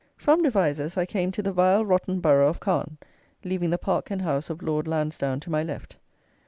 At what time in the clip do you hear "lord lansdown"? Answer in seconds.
4.63-5.39